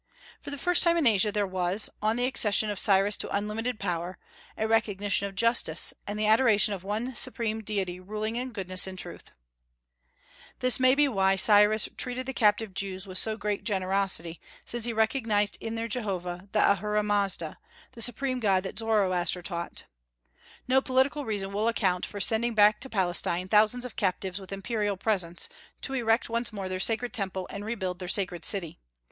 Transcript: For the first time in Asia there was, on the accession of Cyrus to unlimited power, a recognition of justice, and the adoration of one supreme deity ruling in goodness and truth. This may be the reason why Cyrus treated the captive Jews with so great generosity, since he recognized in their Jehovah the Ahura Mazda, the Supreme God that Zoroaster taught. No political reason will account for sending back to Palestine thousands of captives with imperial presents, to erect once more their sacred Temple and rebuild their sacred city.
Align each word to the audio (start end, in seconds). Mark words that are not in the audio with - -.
For 0.39 0.49
the 0.49 0.57
first 0.57 0.81
time 0.81 0.97
in 0.97 1.05
Asia 1.05 1.31
there 1.31 1.45
was, 1.45 1.87
on 2.01 2.15
the 2.15 2.25
accession 2.25 2.71
of 2.71 2.79
Cyrus 2.79 3.15
to 3.17 3.29
unlimited 3.29 3.79
power, 3.79 4.17
a 4.57 4.67
recognition 4.67 5.27
of 5.27 5.35
justice, 5.35 5.93
and 6.07 6.17
the 6.17 6.25
adoration 6.25 6.73
of 6.73 6.83
one 6.83 7.15
supreme 7.15 7.61
deity 7.61 7.99
ruling 7.99 8.35
in 8.35 8.51
goodness 8.51 8.87
and 8.87 8.97
truth. 8.97 9.29
This 10.57 10.79
may 10.79 10.95
be 10.95 11.03
the 11.05 11.09
reason 11.09 11.15
why 11.17 11.35
Cyrus 11.35 11.87
treated 11.97 12.25
the 12.25 12.33
captive 12.33 12.73
Jews 12.73 13.05
with 13.05 13.19
so 13.19 13.37
great 13.37 13.63
generosity, 13.63 14.41
since 14.65 14.85
he 14.85 14.91
recognized 14.91 15.55
in 15.61 15.75
their 15.75 15.87
Jehovah 15.87 16.49
the 16.51 16.67
Ahura 16.71 17.03
Mazda, 17.03 17.59
the 17.91 18.01
Supreme 18.01 18.39
God 18.39 18.63
that 18.63 18.79
Zoroaster 18.79 19.43
taught. 19.43 19.83
No 20.67 20.81
political 20.81 21.25
reason 21.25 21.53
will 21.53 21.67
account 21.67 22.07
for 22.07 22.19
sending 22.19 22.55
back 22.55 22.79
to 22.79 22.89
Palestine 22.89 23.47
thousands 23.47 23.85
of 23.85 23.95
captives 23.95 24.39
with 24.39 24.51
imperial 24.51 24.97
presents, 24.97 25.47
to 25.83 25.93
erect 25.93 26.27
once 26.27 26.51
more 26.51 26.67
their 26.67 26.79
sacred 26.79 27.13
Temple 27.13 27.45
and 27.51 27.63
rebuild 27.63 27.99
their 27.99 28.07
sacred 28.07 28.43
city. 28.43 28.79